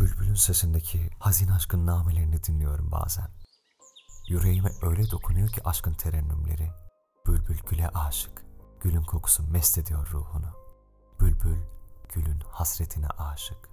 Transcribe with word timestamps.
Bülbülün 0.00 0.34
sesindeki 0.34 1.10
hazin 1.18 1.48
aşkın 1.48 1.86
namelerini 1.86 2.44
dinliyorum 2.44 2.92
bazen. 2.92 3.28
Yüreğime 4.28 4.72
öyle 4.82 5.10
dokunuyor 5.10 5.48
ki 5.48 5.60
aşkın 5.64 5.94
terennümleri. 5.94 6.70
Bülbül 7.26 7.58
güle 7.70 7.88
aşık, 7.88 8.42
gülün 8.80 9.02
kokusu 9.02 9.42
mest 9.42 9.78
ediyor 9.78 10.08
ruhunu. 10.12 10.46
Bülbül 11.20 11.56
gülün 12.14 12.40
hasretine 12.50 13.08
aşık. 13.08 13.68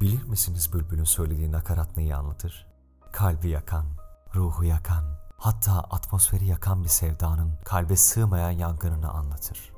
Bilir 0.00 0.22
misiniz 0.22 0.72
bülbülün 0.72 1.04
söylediği 1.04 1.52
nakarat 1.52 1.96
neyi 1.96 2.16
anlatır? 2.16 2.66
Kalbi 3.12 3.48
yakan, 3.48 3.86
ruhu 4.34 4.64
yakan, 4.64 5.18
hatta 5.36 5.72
atmosferi 5.72 6.46
yakan 6.46 6.84
bir 6.84 6.88
sevdanın 6.88 7.58
kalbe 7.64 7.96
sığmayan 7.96 8.50
yangınını 8.50 9.10
anlatır. 9.10 9.72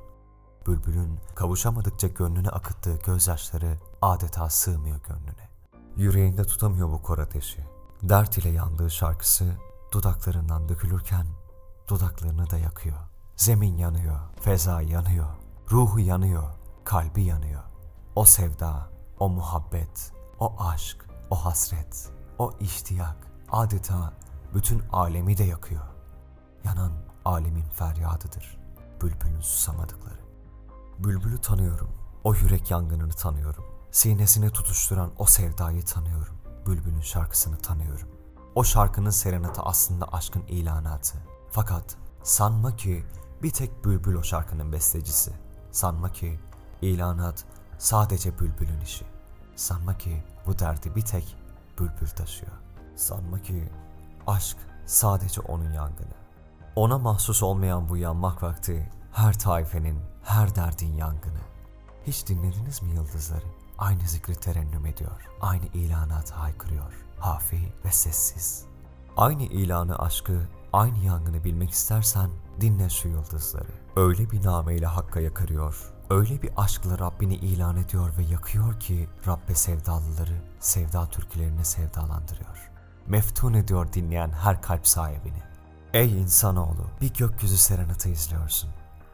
Bülbülün 0.67 1.19
kavuşamadıkça 1.35 2.07
gönlüne 2.07 2.49
akıttığı 2.49 2.95
gözyaşları 2.95 3.79
adeta 4.01 4.49
sığmıyor 4.49 4.99
gönlüne. 5.03 5.50
Yüreğinde 5.97 6.43
tutamıyor 6.43 6.91
bu 6.91 7.01
kor 7.01 7.17
ateşi. 7.17 7.65
Dert 8.03 8.37
ile 8.37 8.49
yandığı 8.49 8.91
şarkısı 8.91 9.57
dudaklarından 9.91 10.69
dökülürken 10.69 11.27
dudaklarını 11.87 12.49
da 12.49 12.57
yakıyor. 12.57 12.97
Zemin 13.35 13.77
yanıyor, 13.77 14.19
feza 14.41 14.81
yanıyor, 14.81 15.27
ruhu 15.71 15.99
yanıyor, 15.99 16.43
kalbi 16.83 17.23
yanıyor. 17.23 17.63
O 18.15 18.25
sevda, 18.25 18.89
o 19.19 19.29
muhabbet, 19.29 20.11
o 20.39 20.55
aşk, 20.59 21.05
o 21.29 21.35
hasret, 21.35 22.09
o 22.39 22.53
iştiyak 22.59 23.15
adeta 23.51 24.13
bütün 24.53 24.81
alemi 24.91 25.37
de 25.37 25.43
yakıyor. 25.43 25.83
Yanan 26.63 26.91
alemin 27.25 27.69
feryadıdır. 27.69 28.57
Bülbülün 29.01 29.41
susamadıkları. 29.41 30.19
Bülbülü 30.99 31.41
tanıyorum. 31.41 31.89
O 32.23 32.33
yürek 32.33 32.71
yangınını 32.71 33.13
tanıyorum. 33.13 33.63
Sinesine 33.91 34.49
tutuşturan 34.49 35.11
o 35.17 35.25
sevdayı 35.25 35.85
tanıyorum. 35.85 36.37
Bülbülün 36.67 37.01
şarkısını 37.01 37.57
tanıyorum. 37.57 38.07
O 38.55 38.63
şarkının 38.63 39.09
serenatı 39.09 39.61
aslında 39.61 40.05
aşkın 40.13 40.41
ilanatı. 40.41 41.17
Fakat 41.51 41.97
sanma 42.23 42.75
ki 42.75 43.03
bir 43.43 43.49
tek 43.51 43.85
bülbül 43.85 44.15
o 44.15 44.23
şarkının 44.23 44.71
bestecisi. 44.71 45.33
Sanma 45.71 46.11
ki 46.11 46.39
ilanat 46.81 47.45
sadece 47.77 48.39
bülbülün 48.39 48.81
işi. 48.81 49.05
Sanma 49.55 49.97
ki 49.97 50.23
bu 50.47 50.59
derdi 50.59 50.95
bir 50.95 51.01
tek 51.01 51.37
bülbül 51.79 52.07
taşıyor. 52.07 52.51
Sanma 52.95 53.41
ki 53.41 53.69
aşk 54.27 54.57
sadece 54.85 55.41
onun 55.41 55.73
yangını. 55.73 56.13
Ona 56.75 56.97
mahsus 56.97 57.43
olmayan 57.43 57.89
bu 57.89 57.97
yanmak 57.97 58.43
vakti 58.43 58.91
her 59.13 59.39
taifenin, 59.39 59.99
her 60.23 60.55
derdin 60.55 60.93
yangını. 60.93 61.50
Hiç 62.07 62.27
dinlediniz 62.27 62.81
mi 62.81 62.93
yıldızları? 62.95 63.45
Aynı 63.77 64.07
zikri 64.07 64.35
terennüm 64.35 64.85
ediyor. 64.85 65.27
Aynı 65.41 65.65
ilanatı 65.65 66.33
haykırıyor. 66.33 66.93
Hafi 67.19 67.73
ve 67.85 67.91
sessiz. 67.91 68.65
Aynı 69.17 69.43
ilanı 69.43 69.99
aşkı, 69.99 70.47
aynı 70.73 70.99
yangını 71.05 71.43
bilmek 71.43 71.69
istersen 71.69 72.29
dinle 72.61 72.89
şu 72.89 73.07
yıldızları. 73.07 73.71
Öyle 73.95 74.31
bir 74.31 74.43
nameyle 74.45 74.85
hakka 74.85 75.19
yakarıyor. 75.19 75.93
Öyle 76.09 76.41
bir 76.41 76.51
aşkla 76.57 76.99
Rabbini 76.99 77.35
ilan 77.35 77.77
ediyor 77.77 78.17
ve 78.17 78.23
yakıyor 78.23 78.79
ki 78.79 79.09
Rabbe 79.27 79.55
sevdalıları 79.55 80.41
sevda 80.59 81.09
türkülerine 81.09 81.63
sevdalandırıyor. 81.63 82.71
Meftun 83.07 83.53
ediyor 83.53 83.93
dinleyen 83.93 84.29
her 84.31 84.61
kalp 84.61 84.87
sahibini. 84.87 85.43
Ey 85.93 86.21
insanoğlu 86.21 86.85
bir 87.01 87.13
gökyüzü 87.13 87.57
serenatı 87.57 88.09
izliyorsun. 88.09 88.69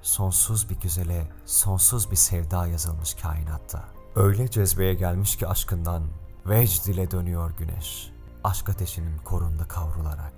Sonsuz 0.07 0.69
bir 0.69 0.79
güzele, 0.79 1.31
sonsuz 1.45 2.11
bir 2.11 2.15
sevda 2.15 2.67
yazılmış 2.67 3.13
kainatta. 3.13 3.83
Öyle 4.15 4.51
cezbeye 4.51 4.93
gelmiş 4.93 5.37
ki 5.37 5.47
aşkından 5.47 6.03
vecd 6.45 6.87
ile 6.87 7.11
dönüyor 7.11 7.51
güneş. 7.57 8.11
Aşk 8.43 8.69
ateşinin 8.69 9.17
korunda 9.17 9.67
kavrularak. 9.67 10.33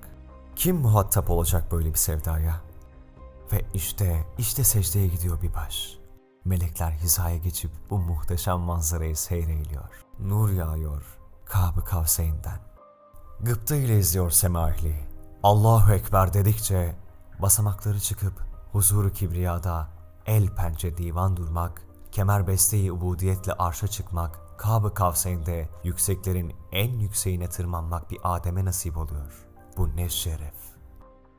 Kim 0.56 0.76
muhatap 0.76 1.30
olacak 1.30 1.72
böyle 1.72 1.90
bir 1.90 1.98
sevdaya? 1.98 2.62
Ve 3.52 3.66
işte, 3.74 4.26
işte 4.38 4.64
secdeye 4.64 5.08
gidiyor 5.08 5.42
bir 5.42 5.54
baş. 5.54 5.98
Melekler 6.46 6.92
hizaya 6.92 7.38
geçip 7.38 7.72
bu 7.90 7.98
muhteşem 7.98 8.60
manzarayı 8.60 9.16
seyreyliyor. 9.16 9.90
Nur 10.20 10.50
yağıyor 10.50 11.04
Kab-ı 11.46 11.84
Kavseyn'den. 11.84 12.60
Gıpta 13.40 13.76
ile 13.76 14.00
izliyor 14.00 14.32
sema 14.32 14.72
ehli. 14.72 14.96
Allahu 15.44 15.94
Ekber 15.94 16.34
dedikçe 16.34 16.96
basamakları 17.40 18.00
çıkıp 18.00 18.49
huzuru 18.72 19.14
kibriyada 19.14 19.88
el 20.26 20.48
pençe 20.48 20.98
divan 20.98 21.38
durmak, 21.38 21.82
kemer 22.12 22.48
besteyi 22.48 22.92
ubudiyetle 22.92 23.54
arşa 23.54 23.88
çıkmak, 23.88 24.40
Kab-ı 24.58 24.94
Kavseyn'de 24.94 25.70
yükseklerin 25.84 26.56
en 26.72 27.00
yükseğine 27.00 27.50
tırmanmak 27.50 28.12
bir 28.12 28.20
Adem'e 28.24 28.66
nasip 28.66 28.98
oluyor. 28.98 29.46
Bu 29.78 29.96
ne 29.96 30.10
şeref. 30.10 30.54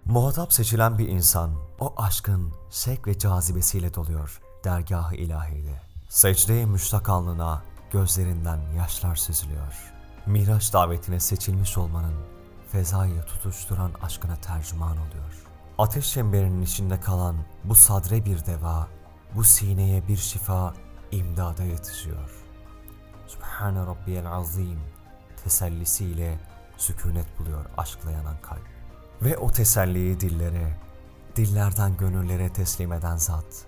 Muhatap 0.04 0.52
seçilen 0.52 0.98
bir 0.98 1.08
insan 1.08 1.50
o 1.80 1.94
aşkın 1.96 2.52
şek 2.70 3.06
ve 3.06 3.18
cazibesiyle 3.18 3.94
doluyor 3.94 4.41
dergahı 4.64 5.14
ilahide. 5.14 5.80
Secdeye 6.08 6.66
müştak 6.66 7.08
alnına 7.08 7.62
gözlerinden 7.92 8.60
yaşlar 8.76 9.16
süzülüyor. 9.16 9.92
Miraç 10.26 10.72
davetine 10.72 11.20
seçilmiş 11.20 11.78
olmanın 11.78 12.14
fezayı 12.68 13.22
tutuşturan 13.22 13.92
aşkına 14.02 14.36
tercüman 14.36 14.97
oluyor. 14.97 15.49
Ateş 15.80 16.12
çemberinin 16.12 16.62
içinde 16.62 17.00
kalan 17.00 17.36
bu 17.64 17.74
sadre 17.74 18.24
bir 18.24 18.46
deva, 18.46 18.88
bu 19.34 19.44
sineye 19.44 20.08
bir 20.08 20.16
şifa 20.16 20.74
imdada 21.10 21.62
yetişiyor. 21.62 22.44
Sübhane 23.26 23.78
Rabbiyel 23.78 24.32
Azim 24.32 24.80
tesellisiyle 25.44 26.38
sükunet 26.76 27.38
buluyor 27.38 27.64
aşkla 27.76 28.10
yanan 28.10 28.36
kalp. 28.42 28.66
Ve 29.22 29.38
o 29.38 29.50
teselliyi 29.50 30.20
dillere, 30.20 30.76
dillerden 31.36 31.97
gönüllere 31.97 32.52
teslim 32.52 32.92
eden 32.92 33.16
zat, 33.16 33.66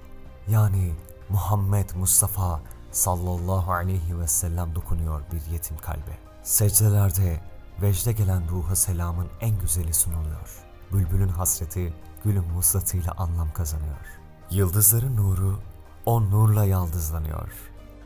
yani 0.49 0.95
Muhammed 1.29 1.91
Mustafa 1.95 2.61
sallallahu 2.91 3.73
aleyhi 3.73 4.19
ve 4.19 4.29
sellem 4.29 4.75
dokunuyor 4.75 5.23
bir 5.33 5.53
yetim 5.53 5.79
kalbe. 5.79 6.19
Secdelerde 6.43 7.41
vecde 7.83 8.13
gelen 8.13 8.49
ruha 8.49 8.77
selamın 8.77 9.29
en 9.41 9.59
güzeli 9.59 9.95
sunuluyor. 9.95 10.72
Bülbülün 10.93 11.29
hasreti 11.29 11.95
gülün 12.25 12.55
vuslatıyla 12.55 13.13
anlam 13.13 13.53
kazanıyor. 13.53 14.07
Yıldızların 14.51 15.17
nuru 15.17 15.59
o 16.07 16.23
nurla 16.23 16.65
yaldızlanıyor. 16.65 17.53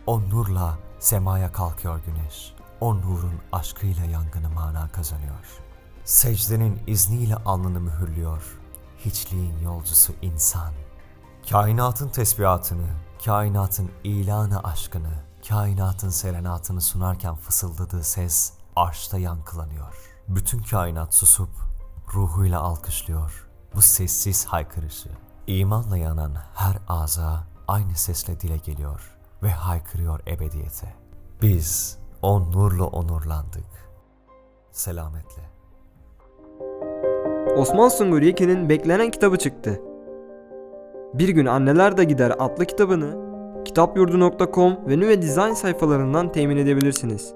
O 0.06 0.20
nurla 0.20 0.78
semaya 0.98 1.52
kalkıyor 1.52 2.00
güneş. 2.06 2.54
O 2.80 2.96
nurun 2.96 3.34
aşkıyla 3.52 4.04
yangını 4.04 4.50
mana 4.50 4.88
kazanıyor. 4.88 5.44
Secdenin 6.04 6.80
izniyle 6.86 7.36
alnını 7.36 7.80
mühürlüyor. 7.80 8.42
Hiçliğin 9.04 9.58
yolcusu 9.58 10.12
insan. 10.22 10.72
Kainatın 11.50 12.08
tesbihatını, 12.08 12.88
kainatın 13.24 13.90
ilanı 14.04 14.64
aşkını, 14.64 15.22
kainatın 15.48 16.10
serenatını 16.10 16.80
sunarken 16.80 17.36
fısıldadığı 17.36 18.02
ses 18.02 18.52
arşta 18.76 19.18
yankılanıyor. 19.18 19.94
Bütün 20.28 20.62
kainat 20.62 21.14
susup 21.14 21.50
ruhuyla 22.14 22.60
alkışlıyor 22.60 23.46
bu 23.74 23.82
sessiz 23.82 24.46
haykırışı. 24.46 25.08
İmanla 25.46 25.96
yanan 25.96 26.34
her 26.54 26.76
ağza 26.88 27.44
aynı 27.68 27.94
sesle 27.94 28.40
dile 28.40 28.56
geliyor 28.56 29.16
ve 29.42 29.50
haykırıyor 29.50 30.20
ebediyete. 30.20 30.94
Biz 31.42 31.98
o 32.22 32.52
nurla 32.52 32.84
onurlandık. 32.86 33.90
Selametle. 34.70 35.42
Osman 37.56 37.88
Sungur 37.88 38.22
Yekin'in 38.22 38.68
beklenen 38.68 39.10
kitabı 39.10 39.36
çıktı. 39.36 39.80
Bir 41.14 41.28
gün 41.28 41.46
Anneler 41.46 41.96
de 41.96 42.04
Gider 42.04 42.34
adlı 42.38 42.64
kitabını 42.64 43.26
kitapyurdu.com 43.64 44.88
ve 44.88 44.98
Nüve 45.00 45.22
Design 45.22 45.52
sayfalarından 45.52 46.32
temin 46.32 46.56
edebilirsiniz. 46.56 47.34